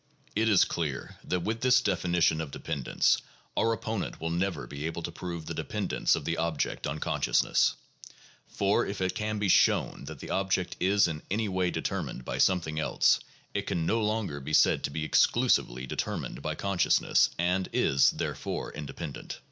It 0.35 0.49
is 0.49 0.65
clear 0.65 1.17
that 1.23 1.41
with 1.43 1.61
this 1.61 1.79
definition 1.79 2.41
of 2.41 2.49
dependence 2.49 3.21
our 3.55 3.71
opponent 3.71 4.19
will 4.19 4.31
never 4.31 4.65
be 4.65 4.87
able 4.87 5.03
to 5.03 5.11
prove 5.11 5.45
the 5.45 5.53
dependence 5.53 6.15
of 6.15 6.25
the 6.25 6.37
object 6.37 6.87
on 6.87 6.97
consciousness; 6.97 7.75
for, 8.47 8.83
if 8.83 8.99
it 8.99 9.13
can 9.13 9.37
be 9.37 9.47
shown 9.47 10.05
that 10.05 10.17
the 10.17 10.31
object 10.31 10.75
is 10.79 11.07
in 11.07 11.21
any 11.29 11.47
way 11.47 11.69
determined 11.69 12.25
by 12.25 12.39
something 12.39 12.79
else, 12.79 13.19
it 13.53 13.67
can 13.67 13.85
no 13.85 14.01
longer 14.01 14.39
be 14.39 14.53
said 14.53 14.83
to 14.85 14.89
be 14.89 15.03
exclusively 15.03 15.85
determined 15.85 16.41
by 16.41 16.55
consciousness 16.55 17.29
and 17.37 17.69
is, 17.71 18.09
therefore, 18.09 18.73
independent. 18.73 19.37